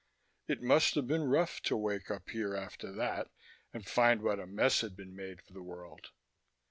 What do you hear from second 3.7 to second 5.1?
and find what a mess had